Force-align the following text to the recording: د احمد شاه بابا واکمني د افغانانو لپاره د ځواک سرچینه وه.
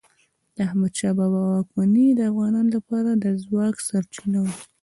د 0.55 0.57
احمد 0.67 0.93
شاه 0.99 1.13
بابا 1.19 1.41
واکمني 1.45 2.07
د 2.15 2.21
افغانانو 2.31 2.69
لپاره 2.77 3.09
د 3.13 3.25
ځواک 3.43 3.75
سرچینه 3.87 4.39
وه. 4.45 4.53